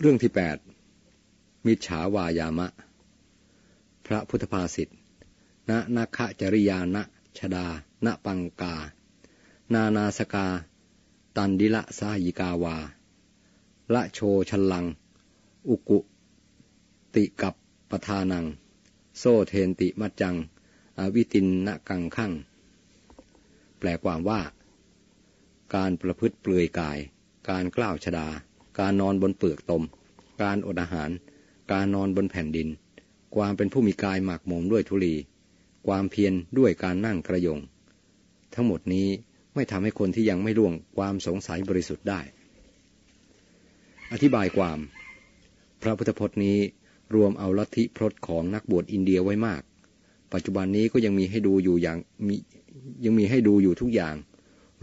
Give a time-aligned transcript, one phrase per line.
[0.00, 0.56] เรื่องที่แปด
[1.66, 2.68] มิจฉาวายามะ
[4.06, 4.88] พระพุทธภาษิต
[5.70, 6.96] ณนาคจริยาณ
[7.38, 7.66] ชดา
[8.04, 8.74] ณปังกา
[9.74, 10.46] นานาสกา
[11.36, 12.76] ตันดิละสายิกาวา
[13.94, 14.18] ละโช
[14.50, 14.86] ชลัง
[15.68, 15.98] อุกุ
[17.14, 17.54] ติกับ
[17.90, 18.44] ปทานัง
[19.18, 20.36] โซเทนติมัจจัง
[20.98, 22.32] อวิตินนกังขัง
[23.78, 24.40] แปลความว่า
[25.74, 26.98] การประพฤติเปลือยกาย
[27.48, 28.28] การกล้าวชดา
[28.80, 29.84] การนอนบนเปลือกตม
[30.42, 31.10] การอดอาหาร
[31.72, 32.68] การนอนบนแผ่นดิน
[33.36, 35.14] ความเป็นผู้มีกายหมักหมมด้วยทุลี
[35.86, 37.58] ความเพียรด้วยการนั่งกระยง
[38.54, 39.08] ทั้งหมดนี้
[39.54, 42.20] ไม่ทำให้คนที่ยังไม่ล่วงความสงสัยบริสุทธิ์ได้
[44.12, 44.78] อธิบายความ
[45.82, 46.58] พระพุทธพจน์นี้
[47.14, 49.62] รวมเอาลัทธิพรตของนักบวชอินเดียไว้มาก
[50.32, 52.36] ปัจจุบันนี้ก็ยังมีให้ดูอยู่อย่างมี
[53.04, 54.14] ยังมีให้ดูอยู่ทุกอย่าง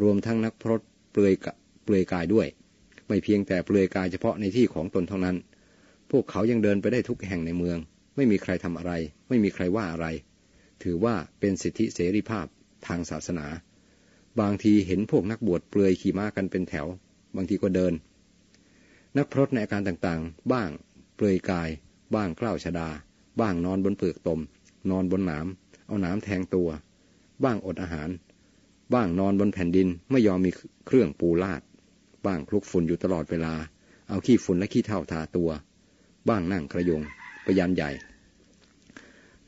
[0.01, 0.81] รวมทั้งนักพรต
[1.11, 1.33] เปลือย
[1.83, 2.47] เปลือยกายด้วย
[3.11, 5.37] ไม่เพียงแต่เปลือยกายเฉพาะในที่ของตนเท่านั้น
[6.11, 7.77] พวกเขายังเดินไปได้ทุกแห่งในเมือง
[8.15, 8.91] ไม่มีใครทำอะไร
[9.29, 10.07] ไม่มีใครว่าอะไร
[10.83, 12.45] ถือว่าเป็นสิทธิเสรีภาพ
[12.87, 13.47] ทางศาสนา
[14.39, 16.87] บางทีเห็นพวกนักบวชเปลือยขี่ม้ากันเป็นแถว
[17.35, 17.93] บางทีก็เดิน
[19.17, 20.69] นักพรตในอาการต่างๆ บ้าง
[21.15, 21.69] เปลือยกาย
[22.15, 22.89] บ้างกล้าวชดา
[23.39, 24.39] บ้างนอนบนเปลือกตม
[24.89, 25.47] นอนบนหนาม
[25.87, 26.69] เอาหนามแทงตัว
[27.43, 28.09] บ้างอดอาหาร
[28.93, 30.51] บ้างนอนบนแผ่นดินไม่ยอมมี
[30.87, 31.61] เครื่องปูลาด
[32.25, 33.53] บ้างคลุกฝุ่นอยู่ตลอดเวลา
[34.09, 35.49] เอาขี้ฝุ่นและขี้เท่าทาตัว
[36.29, 37.01] บ้างนั่งกระยง
[37.45, 37.91] ประยันใหญ่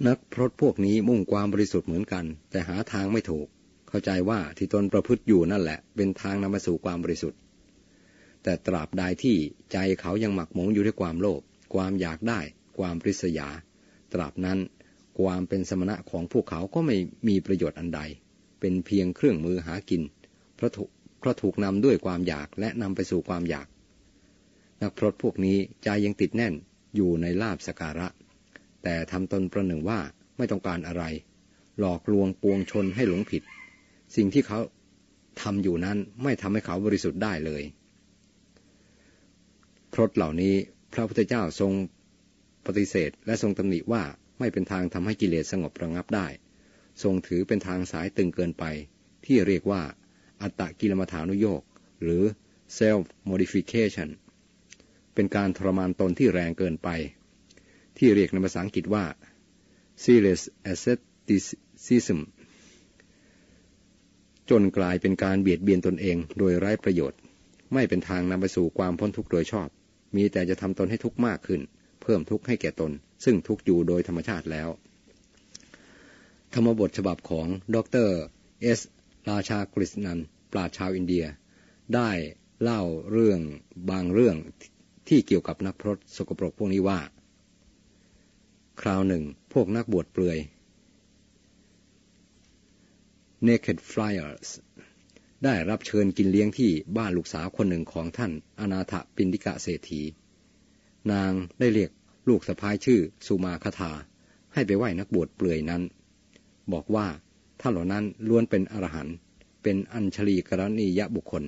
[0.07, 3.47] นักพรตพวกนี้มุ่งความบริสุทธิ์เหมือนกัน แต่หาทางไม่ถูก
[3.89, 7.39] เข้าใจว่าที่ตนประพฤติอยู่นั่นแหละ เป็นทางนำมาสู่ความบริสุทธิ์
[8.43, 9.35] แต่ตราบใดที่
[9.71, 11.41] ใจเขายังหมักหมมอยู่ด้วยความโลภ
[11.73, 12.39] ความอยากได้
[12.77, 13.47] ความริษยา
[14.13, 14.59] ตราบนั้น
[15.19, 16.95] ความเป็นสมณะของพวกเขาก็ไม่
[17.27, 18.01] มีประโยชน์อันใด
[18.59, 20.01] เป็นเพียงเครื่องมือหากิน
[20.55, 20.89] เพราะถูก
[21.23, 23.67] เพราะถูกนำด้วยความอยากและนำไปสู่ความอยาก
[24.81, 26.53] นักพรตพวกนี้ใจยังติดแน่น
[26.95, 28.07] อยู่ในลาบสการะ
[28.83, 29.99] แต่ทำตนประหนึ่งว่า
[30.37, 31.03] ไม่ต้องการอะไร
[31.79, 33.43] หลอกลวงปวงชนให้หลงผิด
[34.15, 34.59] สิ่งที่เขา
[35.41, 37.63] ทำอยู่นั้นไม่ทำให้เขาบริสุทธิ์ได้เลย
[39.93, 40.55] พรตเหล่านี้
[40.93, 41.71] พระพุทธเจ้าทรง
[42.65, 44.03] ปฏิเสธ และทรงตำหนิว่า
[44.39, 46.27] ไม่เป็นทางทำให้กิเลสสงบระงับได้
[47.03, 48.63] ทรงถือเป็นทางสายตึงเกินไป
[49.25, 49.81] ที่เรียกว่า
[50.43, 51.61] อัตตกิลมัฐานุโยก
[52.03, 52.23] หรือ
[52.77, 54.09] self modification
[55.13, 56.89] เป็นการทรมานตนที่แรงเกินไป
[57.97, 59.05] ที่เรียกในภาษาอังกฤษว่า
[60.03, 62.19] serious asceticism
[64.49, 67.19] จนกลายเป็นการเบียดเบียนตนเองโดยไร้ประโยชน์
[67.73, 69.69] ไม่เป็นทางนำไปสู่ความพ้นทุกข์โดยชอบ
[70.15, 71.61] มีแต่จะทำตนให้ทุกข์มากขึ้น
[72.01, 72.91] เพิ่มทุกข์ให้แก่ตน
[73.23, 74.69] ซึ่งทุกข์อยู่โดยธรรมชาติแล้ว
[76.53, 77.77] ธรรมบทฉบับของด
[78.07, 78.09] ร
[78.61, 78.81] เอส
[79.29, 80.19] ราชากฤษนัน
[80.53, 81.25] ปราชชาวอินเดีย
[81.95, 82.09] ได้
[82.61, 82.81] เล่า
[83.11, 83.39] เรื่อง
[83.89, 84.37] บางเรื่อง
[85.07, 86.99] ที่เกี่ยวกับนักพรตสกปรกพวกนี้ว่า
[88.81, 90.37] คราวหนึ่ง พวกนักบวชเปลือย
[93.47, 94.47] Naked Flyers
[95.43, 100.01] ได้รับเชิญกินเลี้ยงที่บ้านลูกสาวคนหนึ่งของท่านอนาถปินดิกะเศรษฐี
[101.11, 101.91] นางได้เรียก
[102.29, 103.91] ลูกสะพ้ายชื่อสุมาคาธา
[104.53, 105.81] ให้ไปไหว้นักบวชเปลือยนั้น
[106.73, 107.07] บอกว่า
[107.61, 109.15] ท่านเหล่านั้นล้วนเป็นอรหันต์
[109.63, 111.43] เป็นอัญชลีกรณียบุคคล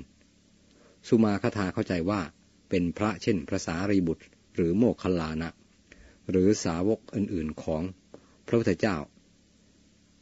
[1.07, 2.21] สุมาคาธาเข้าใจว่า
[2.69, 4.23] เป็นพระเช่นพระสารีบุตร
[4.55, 5.49] หรือโมคคลานะ
[6.29, 7.81] หรือสาวกอื่นๆของ
[8.47, 8.97] พระพุทธเจ้า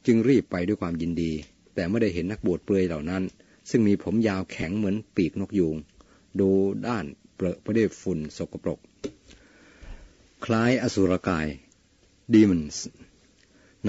[0.05, 1.31] จึงรีบไปด้วยความยินดี
[1.73, 3.23] แต่ไม่ได้เห็นนักบวชเปลือยเหล่านั้น
[3.69, 5.75] ซึ่งมีผมยาวแข็งเหมือนปีกนกยูง
[6.39, 6.49] ดู
[6.87, 7.05] ด้าน
[7.35, 8.79] เปรอะไปด้วยฝุ่นสกปรก
[10.45, 11.47] คล้ายอสุรกาย
[12.33, 12.87] ดีมอนส์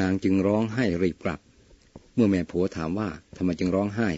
[0.01, 1.41] นางจึงร้องไห้รีบกลับ
[2.15, 4.09] เมื่อแม่ผัวถามว่าทำไมจึงร้องไห้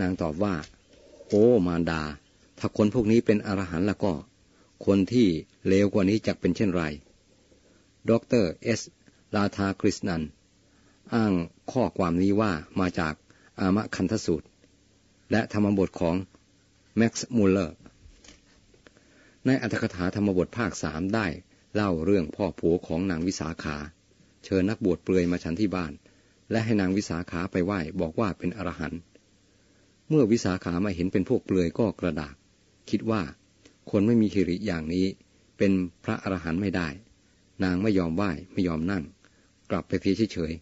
[0.00, 0.54] นางตอบว่า
[1.28, 2.02] โอ้มารดา
[2.58, 4.12] ถ้าคนพวกนี้เป็นอรหันต์แล้วก็
[4.86, 5.28] คนที่
[5.68, 6.82] เลวกว่านี้จะเป็นเช่นไร
[8.10, 8.12] ด
[8.42, 8.80] ร.เอส
[9.34, 10.22] ราธากฤษณัน
[11.14, 11.32] อ้าง
[11.72, 13.14] ข้อความนี้ว่ามาจาก
[13.60, 14.46] อามะคันทสูตร
[15.30, 16.16] และธรรมบทของ
[16.96, 17.76] แม็กซ์มูลเลอร์
[19.46, 21.26] ในอรรถกถาธรรมบทภาคสามได้
[21.74, 23.76] เล่าเรื่องพ่อผัวของนางวิสาขา
[24.44, 25.92] เชิญนักบวชเปลือยมาฉันที่บ้าน
[26.50, 29.00] และให้นางวิสาขาไปไหว้บอกว่าเป็นอรหันต์
[30.08, 32.34] เมื่อวิสาขามาเห็นเป็นพวกเปลือยก็กระดาก
[32.90, 33.22] คิดว่า
[33.90, 35.06] คนไม่มีคิริอย่างนี้
[35.58, 35.72] เป็น
[36.04, 36.88] พระอรหันต์ไม่ได้
[37.64, 39.04] นางไม่ยอมไหว้ไม่ยอมนั่ง
[39.70, 40.52] กลับไปเพียเฉย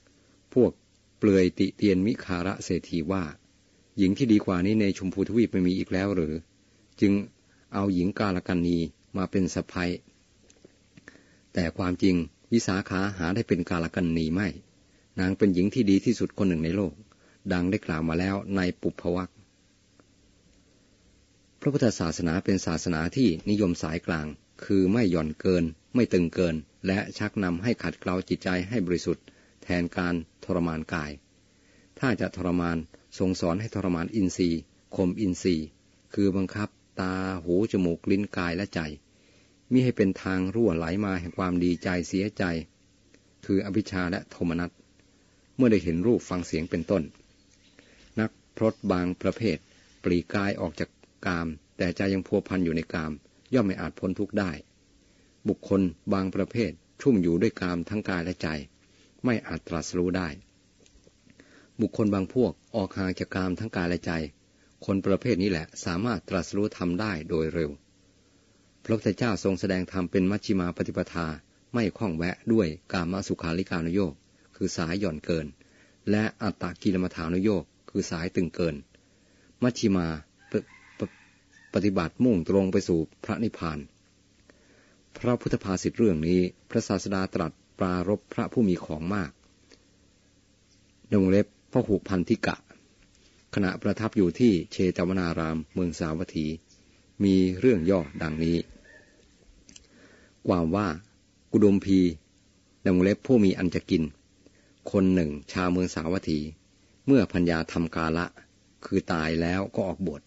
[0.00, 0.72] ๆพวก
[1.18, 3.24] เปลือยติเตียนมิคาระเศรษฐีว่า
[3.98, 6.34] หญิงที่ดีกว่านี้ในชมพูทวีปไม่มีอีกแล้วหรือ
[7.00, 7.12] จึง
[7.74, 8.78] เอาหญิงกาลกันนี
[9.16, 9.90] มาเป็นสะพ้ย
[11.52, 12.16] แต่ความจริง
[12.52, 14.48] วิสาขาหาได้เป็นกาลกันนีไม่
[15.20, 16.92] นางเป็นหญิงที่ดีที่สุดคนหนึ่งในโลก
[17.52, 19.30] ดังได้กล่าวมาแล้วในปุพพวัก
[21.60, 24.26] พระพุทธศาสนาเป็นศาสนาที่นิยมสายกลาง
[24.64, 25.64] คือไม่หย่อนเกิน
[25.94, 26.56] ไม่ตึงเกิน
[26.86, 29.24] และชักนำให้ขัดเกลาจิตใจให้บริสุทธิ์
[29.62, 30.14] แทนการ
[30.44, 31.10] ทรมานกาย
[31.98, 32.78] ถ้าจะทรมาน
[33.18, 34.60] ทรงสอนให้ทรมานอินทรีย์
[34.96, 35.66] ข่มอินทรีย์
[36.14, 36.68] คือบังคับ
[37.00, 38.80] ตาหู จมูก ลิ้นกายและใจ
[39.70, 42.44] มิให้เป็นทางรั่วไหลมาแห่งความดีใจเสียใจ
[43.44, 44.70] คืออภิชาและโทมนัส
[45.64, 47.02] มื่อได้เห็นรูปฟังเสียงเป็นต้น
[48.20, 49.58] นักพรตบางประเภท
[50.02, 50.90] ปลีกายออกจาก
[51.26, 53.12] กาม แต่ใจยังพัวพันอยู่ในกาม
[53.54, 54.50] ย่อมไม่อาจพ้นทุกข์ได้
[55.48, 55.80] บุคคล
[56.12, 56.70] บางประเภท
[57.00, 58.48] ชุ่มอยู่ด้วยกามทั้งกายและใจ
[59.24, 60.28] ไม่อาจตรัสรู้ได้
[61.80, 64.12] บุคคลบางพวกออกห่างจากกามทั้งกายและใจ
[64.84, 67.70] คนประเภทนี้แหละสามารถตรัสรู้ธรรมได้โดยเร็ว
[68.84, 71.26] พระพุทธเจ้าทรงแสดงธรรมเป็นมัชฌิมาปฏิปทา
[71.74, 74.14] ไม่คล้องแวะด้วยกามสุขาริการุโยก
[74.56, 75.46] คือสายหย่อนเกิน
[76.10, 78.76] และอัตตกิลมัฐานุโยกคือสายตึงเกิน
[79.62, 80.06] มัชฌิมา
[80.50, 80.52] ป
[80.98, 81.00] ป
[81.74, 83.78] ปฏิบัติมุ่งตรงไปสู่พระนิพพาน
[85.18, 86.40] พระพุทธภาษิตเรื่องนี้
[86.70, 89.30] พระศาสดาตรัสปรารบพระผู้มีของมาก
[91.12, 92.56] ดงเล็บพระหุพันธิกะ
[93.54, 96.46] ขณะประทับอยู่ที่เชตวนารามเมืองสาวัตถี
[97.24, 98.56] มีเรื่องย่อดังนี้
[100.48, 100.88] ความว่า
[101.52, 101.98] กุดมพี
[102.86, 104.02] ดงเล็บผู้มีอันจะกิน
[104.90, 106.40] คนหนึ่ง ชาวเมืองสาวัตถี
[107.06, 108.26] เมื่อพัญญาทำกาละ
[108.84, 110.22] คือตายแล้วก็ออกบวช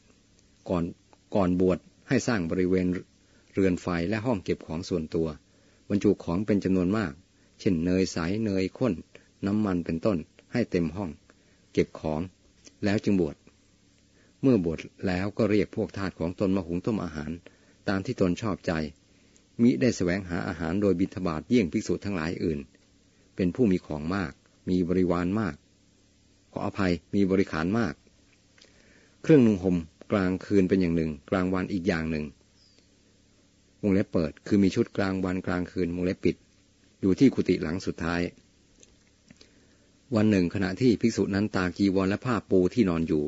[0.69, 0.83] ก่อน
[1.35, 2.87] ก่อนบวชให้สร้างบริเวณ
[3.53, 5.27] เรือนไฟและห้องเก็บของส่วนตัว
[5.89, 7.11] บรรจุของเป็นจำนวนมาก
[7.59, 8.93] เช่นเนยใสเนยข้น
[9.45, 10.17] น้ำมันเป็นต้น
[10.53, 11.11] ให้เต็มห้อง
[11.73, 12.21] เก็บของ
[12.85, 13.35] แล้วจึงบวช
[14.41, 17.31] เมื่อบวชแล้วก็เรียกพวกทาสของตนมาหุงต้มอาหาร
[17.89, 18.71] ตามที่ตนชอบใจ
[19.61, 22.59] มิได้แสวงหาอาหารโดยบิณฑบาตเยี่ยงภิกษุทั้งหลายอื่น
[23.35, 24.33] เป็นผู้มีของมาก
[24.69, 25.55] มีบริวารมาก
[26.51, 27.93] ขออภัยมีบริขารมาก
[29.21, 29.77] เครื่องนุ่งห่ม
[30.11, 32.25] กลางคืนเป็นอย่างหนึ่ง กลางวันอีกอย่างหนึ่ง
[33.81, 36.35] วงเล็บเปิด คือมีชุดกลางวันกลางคืนวงเล็บปิด
[37.01, 38.21] อยู่ที่กุฏิหลังสุดท้าย
[40.15, 43.23] วันหนึ่งขณะที่ภิกษุนั้นตากจีวรและผ้าปูที่นอนอยู่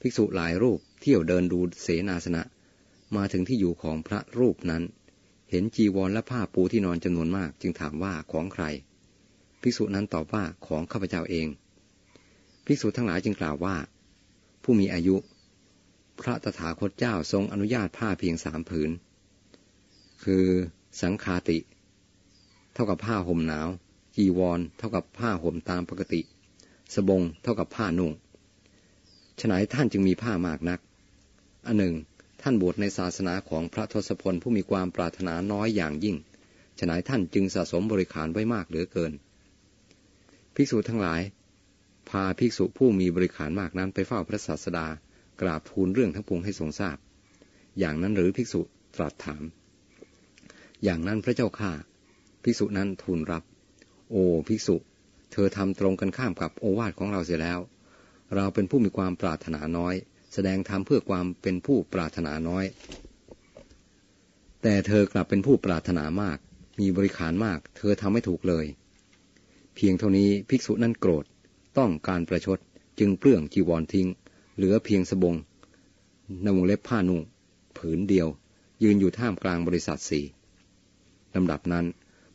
[0.00, 2.42] ภิกษุหลายรูปเที่ยวเดินดูเสนาสนะ
[3.16, 4.82] มาถึงที่อยู่ของพระรูปนั้น
[5.50, 8.64] เห็นจีวรและผ้าปูที่นอนจำนวนมาก จึงถามว่าของใคร
[9.64, 11.48] ภิกษุนั้นตอบว่าของข้าพเจ้าเอง
[12.66, 13.76] ภิกษุทั้งหลายจึงกล่าวว่า
[14.62, 15.16] ผู้มีอายุ
[16.20, 18.90] พระตถาคตเจ้าทรงอนุญาตผ้าเพียงสามผืน
[20.24, 20.46] คือ
[21.02, 21.58] สังคาติ
[22.74, 23.68] เท่ากับผ้าห่มหนาว
[24.16, 26.20] จีวร เท่ากับผ้าห่มตามปกติ
[26.94, 28.12] สบงเท่ากับผ้านุ่ง
[29.40, 30.80] ฉนัยท่านจึงมีผ้ามากนัก
[31.66, 31.94] อันหนึ่ง
[32.42, 36.16] ท่านบวชในศาสนาของพระทศพลผู้มีความปรารถนาน้อยอย่างยิ่ง
[36.78, 39.12] ฉนัยท่านจึงสะสมบริขารไว้มากเหลือเกิน
[40.54, 41.20] ภิกษุทั้งหลาย
[42.08, 44.86] พาภิกษุผู้มีบริขารมากนั้นไปเฝ้าพระศาสดา
[45.40, 46.96] กราบทูลเรื่องทั้งปวงให้ทรงทราบ
[47.78, 48.60] อย่างนั้นหรือภิกษุ
[48.96, 49.42] ตรัสถาม
[50.84, 51.72] อย่างนั้นพระเจ้าข้า
[52.42, 53.42] ภิกษุนั้นทูลรับ
[54.10, 54.16] โอ
[54.48, 54.76] ภิกษุ
[55.32, 57.58] เธอทำตรงกันข้ามกับโอวาทของเราเสียแล้ว
[58.34, 59.94] เราเป็นผู้มีความปรารถนาน้อย
[60.34, 62.64] แสดงธรรมเพื่อความเป็นผู้ปรารถนาน้อย
[64.62, 66.38] แต่เธอกลับเป็นผู้ปรารถนามาก
[66.80, 68.66] มีบริขารมาก เธอทำไม่ถูกเลย
[69.74, 71.24] เพียงเท่านี้ภิกษุนั้นโกรธ
[71.78, 72.58] ต้องการประชด
[72.98, 74.08] จึงเปลื้องจีวรทิ้ง
[74.56, 75.34] เหลือเพียงสบง
[76.44, 77.22] นวงเล็บผ้านุ่ง
[77.76, 78.28] ผืนเดียว
[78.82, 80.24] ยืนอยู่ท่ามกลางบริษัทสี่
[81.34, 81.86] ลำดับนั้น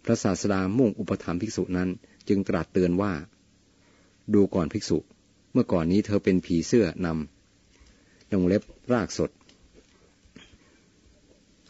[0.03, 1.89] พระศาสดามุ่งอุปถัมภ์ภิกษุนั้น
[2.27, 3.13] จึงตรัสเตือนว่า
[4.33, 4.97] ดูก่อนภิกษุ
[5.51, 9.31] เมื่อก่อนนี้เธอเป็นผีเสื้อนำยงเล็บรากสด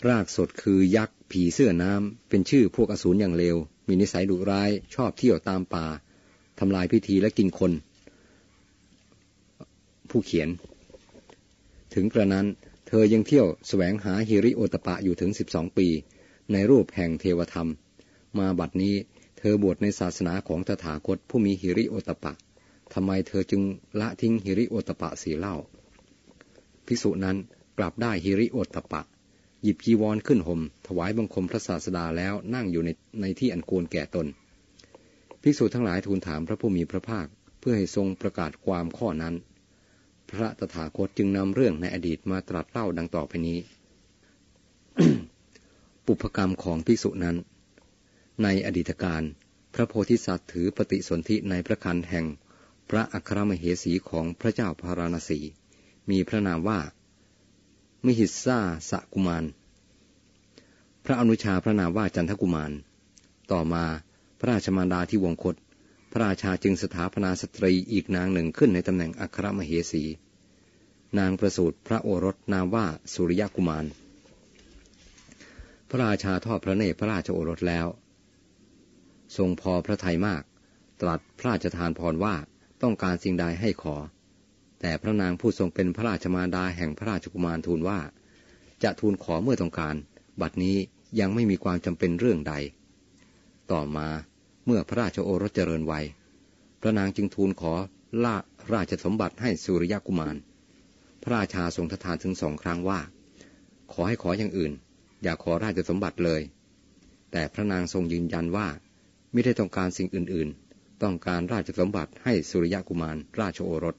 [0.07, 3.57] รากสดคือยักษ์ ผีเสื้อน้ำเป็นชื่อพวกอสูรอย่างเลว
[3.87, 5.85] มีนิสัยดุร้าย ชอบเที่ยวตามป่า
[6.59, 7.71] ทำลายพิธีและกินคน
[10.09, 10.49] ผู้เขียน
[11.93, 12.47] ถึงกระนั้น
[12.87, 15.87] เธอยังเที่ยวแสวงหาฮิริโอตปะอยู่ถึงสิบสองปี
[16.51, 17.69] ในรูปแห่งเทวธรรม
[18.37, 18.95] มาบัดนี้
[19.37, 22.33] เธอบวชในศาสนาของตถาคตผู้มีหิริโอตปะ
[22.93, 23.61] ทำไมเธอจึง
[23.99, 25.55] ละทิ้งหิริโอตปะสีเล่า
[26.85, 27.37] ภิกษุนั้น
[27.77, 29.01] กลับได้หิริโอตปะ
[29.63, 32.89] หยิบจีวรขึ้นห่ม ถวายบังคมพระศาสดาแล้วนั่งอยู่ใน
[33.21, 34.27] ในที่อันควรแก่ตน
[35.41, 37.27] ภิกษุทั้งหลายทูลถามพระผู้มีพระภาค
[37.59, 39.35] เพื่อให้ทรงประกาศความข้อนั้น
[40.31, 43.59] พระตถาคตจึงนำเรื่องในอดีตมาตรัสเล่าดังต่อไปนี้
[46.05, 47.37] ปุพกรรมของภิกษุนั้น
[48.43, 49.23] ในอดีตการ
[49.73, 52.25] พระโพธิสัตว์ถือปฏิสนธิในพระคันแห่ง
[52.89, 55.39] พระอัครมเหสีของพระเจ้าพาราณสี
[56.09, 56.79] มีพระนามว่า
[58.05, 59.45] มิหิสาสกุมาร
[61.05, 62.71] พระอนุชาพระนามว่าจันทกุมาร
[63.51, 63.85] ต่อมา
[64.39, 65.55] พระราชมารดาที่วงคต
[66.11, 70.03] พระราชาจึงสถาปนาสตรีอีกนางหนึ่งขึ้นในตำแหน่งอัครมเหสี
[71.19, 73.85] นางประสูติพระโอรสนามว่าสุริยกุมาร
[75.89, 77.87] พระราชาทอดพระเนตรพระราชโอรสแล้ว
[79.37, 80.43] ทรงพอพระทัยมาก
[81.01, 82.35] ตรัสพระราชทานพรว่า
[82.81, 83.95] ต้องการสิ่งใดให้ขอ
[84.81, 87.99] แต่พระนางผู้ทรงเป็นพระราชมารดาแห่งพระราชกุมารทูลว่า
[88.83, 89.95] จะทูลขอเมื่อต้องการ
[90.41, 90.77] บัดนี้
[91.19, 92.53] ยังไม่มีความจำเป็นเรื่องใด
[93.71, 94.07] ต่อมา
[94.65, 96.05] เมื่อพระราชโอรสเจริญวัย
[96.81, 97.73] พระนางจึงทูลขอ
[98.23, 98.35] ล่า
[98.73, 100.35] ราชสมบัติให้สุริยกุมาร
[101.23, 102.99] พระราชาทรงททานถึงสองครั้งว่า
[103.91, 104.73] ขอให้ขออย่างอื่น
[105.23, 106.41] อย่าขอราชสมบัติเลย
[107.31, 108.67] แต่พระนางทรงยืนยันว่า
[109.31, 113.95] ไม่ได้ต้องการสิ่งอื่นๆ ต้องการราชสมบัติให้สุริยกุมาร ราชโอรส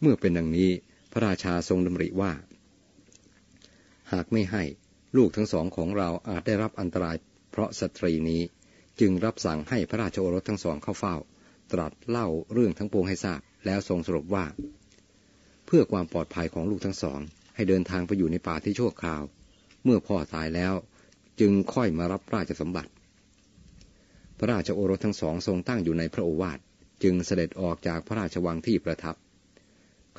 [0.00, 0.70] เมื่อเป็นดังนี้
[1.12, 2.32] พระราชาทรงดำริว่า
[4.12, 4.62] หากไม่ให้
[5.16, 7.16] ลูกทั้งสองของเราอาจได้รับอันตราย
[7.50, 8.42] เพราะสตรีนี้
[9.00, 11.16] จึงรับสั่งให้พระราชโอรสทั้งสองเข้าเฝ้า
[11.72, 14.46] ตรัสเล่าเรื่องทั้งปวงให้ทราบ แล้วทรงสรุปว่า
[15.66, 17.20] เพื่อความปลอดภัยของลูกทั้งสอง
[17.54, 19.22] ให้เดินทางไปอยู่ในป่าที่ชั่วคราว
[19.84, 20.74] เมื่อพ่อตายแล้ว
[21.40, 22.90] จึงค่อยมารับราชสมบัติ
[24.38, 26.58] พระราชโอรสทั้งสองทรงตั้งอยู่ในพระโอวาท
[27.02, 29.16] จึงเสด็จออกจากพระราชวังที่ประทับ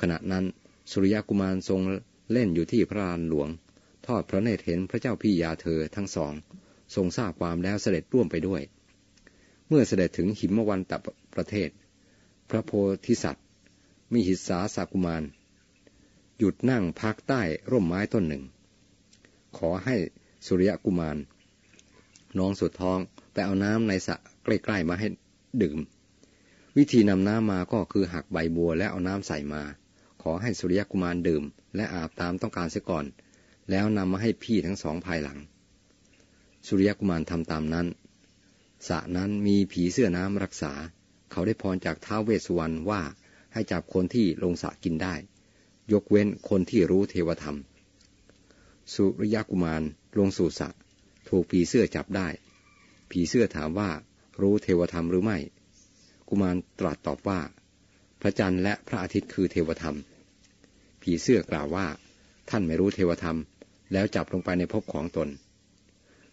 [0.00, 0.44] ขณะนั้น
[0.90, 1.80] สุริยกุมารทรง
[2.32, 3.48] เล่นอยู่ที่พระลานหลวง
[4.06, 6.32] ทอดพระเนตรเห็นพระเจ้าพี่ยาเธอทั้งสอง
[6.94, 8.62] ทรงทราบความแล้วเสด็จร่วมไปด้วย
[9.68, 10.92] เมื่อเสด็จถึงหิมวันต
[11.34, 11.70] ประเทศ
[12.50, 12.70] พระโพ
[13.06, 13.46] ธิสัตว์
[14.12, 15.22] มีหิสาสากุมาร
[16.38, 18.42] หยุดนั่งพักใต้ร่มไม้ต้นหนึ่ง
[19.56, 19.96] ขอให้
[20.46, 21.16] สุริยกุมาร
[22.38, 22.98] น้องสุดท้อง
[23.32, 25.08] ไปเอาน้ำในสระใกล้ๆมาให้
[25.62, 25.78] ดื่ม
[26.76, 29.62] วิธีนำน้ำมาก็คือหักใบบัวและเอาน้ำใส่มา
[30.22, 31.44] ขอให้สุริยกุมารดื่ม
[31.76, 33.04] และอาบตามต้องการเสียก่อน
[33.70, 35.38] แล้วนำมาให้พี่ทั้งสองภายหลัง
[36.66, 37.86] สุริยกุมารทำตามนั้น
[38.88, 40.72] สระนั้นมีผีเสื้อน้ำรักษา
[41.30, 43.02] เขาได้พรจากท้าวเวสสุวรรณว่า
[43.52, 45.14] ให้จับคนที่ลงสระกินได้
[45.92, 47.56] ยกเว้นคนที่รู้เทวธรรม
[48.94, 49.82] สุริยกุมาร
[50.18, 50.68] ลงสู่สระ
[51.28, 52.28] ถูกผีเสื้อจับได้
[53.10, 53.90] ผีเสื้อถามว่า
[54.40, 55.38] รู้เทวธรรมหรือไม่
[56.28, 57.40] กุมารตรัสตอบว่า
[58.22, 59.96] พระจันทร์และพระอาทิตย์คือเทวธรรม
[61.02, 61.86] ผีเสื้อกล่าวว่า
[62.50, 63.38] ท่านไม่รู้เทวธรรม
[63.92, 65.28] แล้วจับลงไปในภพของตน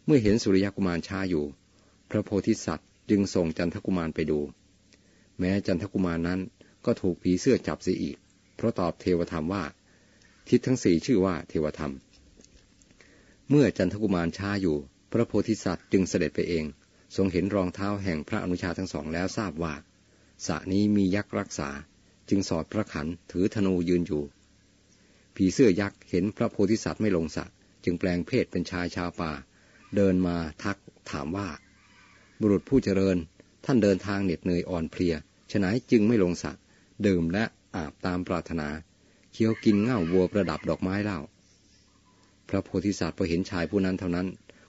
[0.06, 1.46] เมื่อเห็นสุริยกุมารช้าอยู่
[2.10, 4.40] พระโพธิสัตว์จึงส่งจันทกุมารไปดู
[5.40, 6.40] แม้จันทกุมารนั้น
[6.86, 8.18] ก็ถูกผีเสื้อจับเสียอีก
[8.56, 9.64] เพราะตอบเทวธรรมว่า
[10.50, 11.94] ทิศทั้งสี่ชื่อว่าเทวธรรม
[13.50, 14.78] เมื่อจันทกุมารช้าอยู่
[15.12, 16.66] พระโพธิสัตว์จึงเสด็จไปเอง
[17.16, 19.74] ทรงเห็นรองเท้าแห่งพระอนุชาทั้งสองแล้วทราบว่า
[20.46, 21.70] สระนี้มียักษ์รักษา
[22.30, 24.24] จึงสอดพระขันถือธนูยืนอยู่
[25.36, 27.46] ผีเสื้อยักษ์เห็นพระโพธิสัตว์ไม่ลงสระ
[27.84, 29.32] จึงแปลงเพศเป็นชายชาวป่า
[29.96, 30.78] เดินมาทัก
[31.12, 31.48] ถามว่า
[32.40, 33.18] บุรุษผู้เจริญ
[33.66, 35.16] ท่านเดินทางเหน็ดเหนื่อยอ่อนเพลีย
[35.52, 36.52] ฉนัยจึงไม่ลงสระ
[37.06, 37.44] ดื่มและ
[37.76, 38.70] อาบตามปรารถนา
[39.34, 41.20] เคี้ยวกินเง่าวัวประดับดอกไม้เล่า
[42.50, 44.28] พระโพธิสัตว์พอเห็นชายผู้นั้นเท่านั้น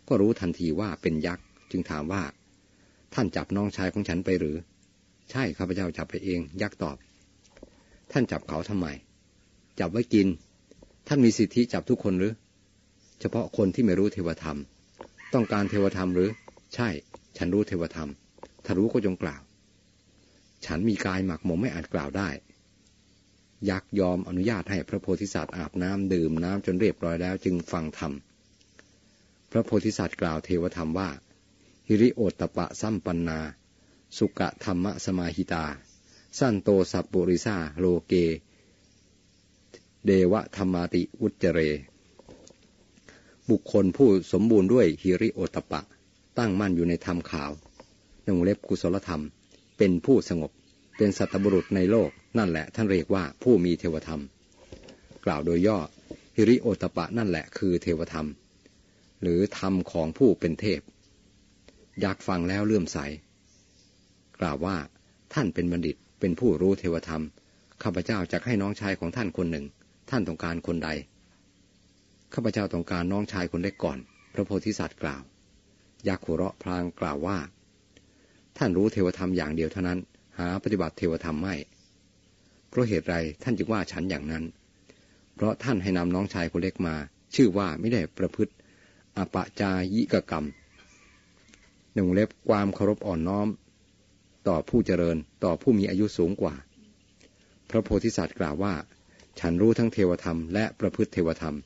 [0.08, 2.22] ก็รู้ทันทีว่าเป็นยักษ์ จึงถามว่า
[3.14, 4.56] ท่านจับน้องชายของฉันไปหรือ
[5.30, 6.96] ใช่ข้าพเจ้าจับไปเอง ยักษ์ตอบ
[8.12, 8.87] ท่านจับเขาทำไม
[9.80, 10.26] จับไว้กิน
[11.08, 12.32] ท่านมีสิทธิจับทุกคนหรือ
[13.20, 14.58] เฉพาะคนที่ไม่รู้เทวธรรม
[15.34, 16.30] ต้องการเทวธรรมหรือ
[16.75, 16.88] ใช่
[17.37, 18.08] ฉันรู้เทวธรรม
[18.64, 19.42] ถ้ารู้ก็จงกล่าว
[20.66, 22.28] ฉันมีกายหมักหมมไม่อาจกล่าวได้
[23.70, 28.12] ยักษ์ยอมอนุญาตให้พระโพธิสัตว์อาบน้ำดื่มน้ำจนเรียบร้อยแล้วจึงฟังธรรม
[29.50, 31.10] พระโพธิสัตว์กล่าวเทวธรรมว่า
[31.88, 33.40] ฮิริโอตตะปะสัมปันนา
[34.16, 35.64] สุกะธรรมะสมาหิตา
[36.38, 38.12] สั้นโตสัพปุริซาโลเก
[40.06, 41.60] เดวะธรรมาติอุจเจเร
[43.50, 45.80] บุคคลผู้สมบูรณ์ด้วยฮิริโอตปะ
[46.38, 47.50] ตั้งมั่นอยู่ในธรรมขาว
[48.22, 49.22] ในวงเล็บกุศลธรรม
[49.78, 50.50] เป็นผู้สงบ
[50.96, 54.20] เป็นสัตบุรุษในโลก นั่นแหละท่านเรียกว่าผู้มีเทวธรรม
[55.24, 55.78] กล่าวโดยย่อ
[56.36, 58.26] ฮิริโอตปะนั่นแหละคือเทวธรรม
[59.22, 60.80] หรือธรรมของผู้เป็นเทพ
[62.00, 62.98] อยากฟังแล้วเลื่อมใส
[64.40, 64.76] กล่าวว่า
[65.35, 67.23] ท่านเป็นบัณฑิตเป็นผู้รู้เทวธรรม
[67.82, 69.64] ข้าพเจ้าจะให้น้องชายของท่านคนหนึ่ง
[70.11, 70.88] ท่านต้องการคนใด
[72.35, 73.99] ข้าพเจ้าต้องการน้องชายคนเล็กก่อน
[74.32, 75.23] พระโพธิสัตว์กล่าว
[76.09, 77.38] ยักษ์หัวเราะพลางกล่าวว่า
[78.59, 79.99] ท่านรู้เทวธรรมอย่างเดียวเท่านั้น
[80.38, 81.54] หาปฏิบัติเทวธรรมไม่
[82.68, 84.44] เพราะเหตุไรท่านจึงว่าฉันอย่างนั้น
[85.35, 86.94] เพราะท่านให้นำน้องชายคนเล็กมา
[87.35, 88.52] ชื่อว่าไม่ได้ประพฤติ
[89.16, 90.47] อปจายิกกรรม
[91.94, 93.49] หนึ่งเล็บความเคารพอ่อนน้อม
[94.49, 96.54] ต่อผู้เจริญต่อผู้มีอายุสูงกว่า
[97.70, 98.75] พระโพธิสัตว์กล่าวว่า
[99.40, 101.56] ฉันรู้ทั้งเทวธรรมและประพฤติเทวธรรม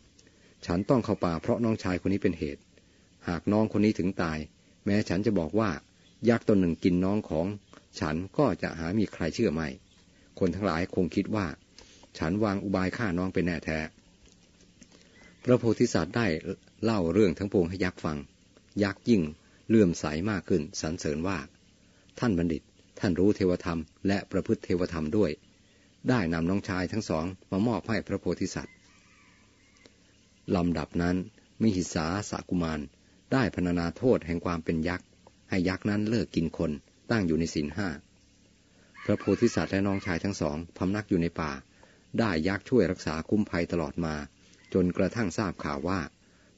[0.67, 2.63] ฉันต้องเข้าป่าเพราะน้องชายคนนี้เป็นเหตุ
[3.29, 4.39] หากน้องคนนี้ถึงตาย
[4.85, 5.71] แม้ฉันจะบอกว่า
[6.29, 7.47] ยักษ์ตนหนึ่งกินน้องของ
[8.01, 9.69] ฉันก็จะหามีใครเชื่อไม่
[10.39, 11.47] คนทั้งหลายคงคิดว่า
[12.19, 13.79] ฉันวางอุบายฆ่าน้องเป็นแน่แท้
[15.45, 16.27] พระโพธิสัตว์ได้
[16.85, 18.19] เล่าเรื่องทั้งปวงให้ยักษ์ฟัง
[18.83, 19.23] ยักษ์ยิ่ง
[19.69, 21.39] เลื่อมใสมากขึ้นสรรเสริญว่า
[22.19, 22.63] ท่านบัณฑิต
[22.99, 25.31] ท่านรู้เทวธรรมและประพฤติเทวธรรมด้วย
[26.09, 28.75] ได้นำน้องชายทั้งสองมามอบให้พระโพธิสัตว์
[30.57, 31.17] ลำดับนั้น
[31.63, 32.81] มิหิสาสากุมาร
[33.33, 35.07] ได้พรรณนาโทษแห่งความเป็นยักษ์
[35.51, 36.71] ให้ยักษ์นั้นเลิกกินคน
[37.11, 37.89] ตั้งอยู่ในศีลห้า
[39.05, 41.53] พระโพธิสัตว์และน้องชายทั้งสองพำนักอยู่ในป่า
[42.19, 44.15] ได้ยักษ์ช่วยรักษาคุ้มภัยตลอดมา
[44.75, 46.01] จนกระทั่งทราบข่าวว่า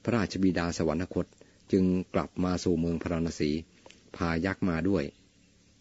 [0.03, 1.25] พระราชบิดาสวรรคต
[1.71, 1.83] จึง
[2.13, 3.51] กลับมาสู่เมืองพราณสี
[4.15, 5.03] พายักษ์มาด้วย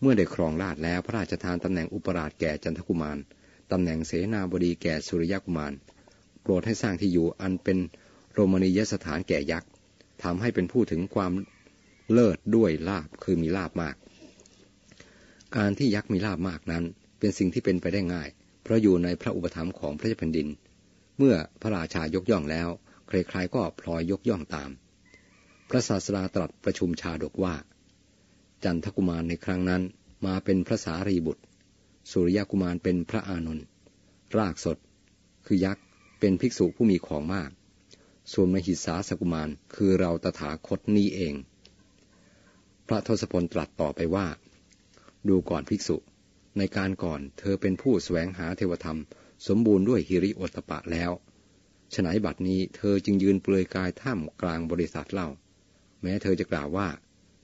[0.00, 3.18] เมื่อได้ครองราชแล้วพระราชทานตำแหน่งอุปราชแก่จันทกุมาร
[3.72, 5.72] ตำแหน่งเสนาบดีแก่สุริยกุมาร
[6.42, 7.78] โปรดให้สร้างที่อยู่อันเป็น
[8.32, 9.70] โรมณียสถานแก่ยักษ์
[10.22, 11.32] ทำให้เป็นผู้ถึงความ
[12.12, 13.96] เลิศด้วยลาบคือมีลาบมาก
[15.56, 16.84] การที่ยักษ์มีลาบมากนั้น
[17.18, 18.28] เป็นสิ่งที่เป็นไปได้ง่าย
[18.62, 20.48] เพราะอยู่ในพระอุปถัมภ์ของพระเจ้าแผ่นดิน
[21.18, 22.68] เมื่อพระราชายกย่องแล้ว
[23.08, 24.70] ใครๆก็พลอยยกย่องตาม
[25.68, 27.54] พระศาสดาตรัสประชุมชาดกว่า
[28.64, 29.82] จันทกุมารในครั้งนั้น
[30.26, 31.42] มาเป็นพระสารีบุตร
[32.10, 33.66] สุริยกุมารเป็นพระอานนท์
[34.36, 34.78] รากสด
[35.46, 35.84] คือยักษ์
[36.20, 37.50] เป็นภิกษุผู้มีของมาก
[38.32, 41.34] ส่วนมหิสาสกุมารคือเราตถาคตนี้เอง
[42.88, 44.26] พระทศพลตรัสต่อไปว่า
[45.28, 45.96] ดูก่อนภิกษุ
[46.58, 48.98] ในการก่อนเธอเป็นผู้แสวงหาเทวธรรม
[49.46, 51.10] สมบูรณ์ด้วยฮิริโอตปะแล้ว
[51.94, 55.28] ฉนัยบัดนี้เธอจึงยืนเปลือยกายท่ามกลางบริษัทเล่า
[56.02, 56.88] แม้เธอจะกล่าวว่า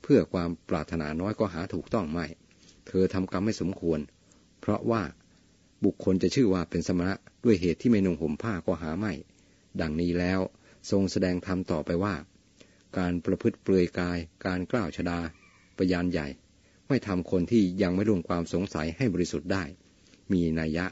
[0.03, 2.27] เพื่อความปรารถนาน้อยก็หาถูกต้องไม่
[2.87, 4.01] เธอทำกรรมไม่สมควร
[4.61, 5.03] เพราะว่า
[5.85, 9.13] บุคคลจะชื่อว่าเป็นสมณะด้วยเหตุที่ไม่นุ่งห่มผ้าก็หาไม่
[9.81, 10.41] ดังนี้แล้ว
[10.91, 12.15] ทรงแสดงธรรมต่อไปว่า
[12.99, 15.19] การประพฤติเปลือยกาย การกล่าวชดา
[15.77, 16.29] ปยานใหญ่
[16.89, 19.65] ไม่ทำคนที่ยังไม่ร่วมความสงสัยให้บริสุทธิ์ได้
[20.33, 20.87] มีนัยยะ